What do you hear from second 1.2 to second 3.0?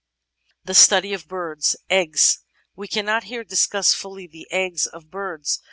Birds' Eggs We